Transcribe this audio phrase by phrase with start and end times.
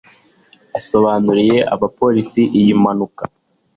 [0.73, 3.23] yasobanuriye abapolisi iyi mpanuka